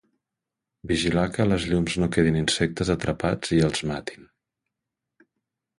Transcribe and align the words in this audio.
Vigilar 0.91 1.25
que 1.35 1.43
a 1.43 1.47
les 1.51 1.67
llums 1.73 1.97
no 2.05 2.09
quedin 2.17 2.41
insectes 2.41 2.93
atrapats 2.97 3.55
i 3.61 3.65
els 3.69 3.87
matin 3.93 4.29